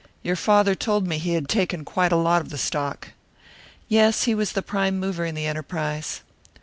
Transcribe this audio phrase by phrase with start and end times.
[0.23, 3.09] Your father told me he had taken quite a lot of the stock."
[3.87, 6.21] "Yes, he was the prime mover in the enterprise."